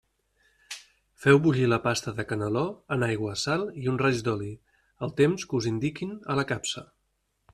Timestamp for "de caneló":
2.19-2.63